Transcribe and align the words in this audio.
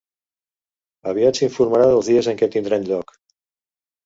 Aviat 1.11 1.39
s’informarà 1.41 1.91
dels 1.93 2.09
dies 2.13 2.31
en 2.33 2.41
que 2.41 2.51
tindran 2.57 2.89
lloc. 2.89 3.15